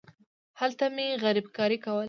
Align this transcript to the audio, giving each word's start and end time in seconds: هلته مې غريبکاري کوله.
هلته 0.59 0.85
مې 0.95 1.07
غريبکاري 1.23 1.77
کوله. 1.83 1.99